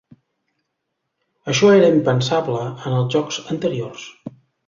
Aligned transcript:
Això 1.53 1.69
era 1.75 1.91
impensable 1.97 2.63
en 2.71 2.97
els 3.01 3.13
jocs 3.17 3.39
anteriors. 3.57 4.09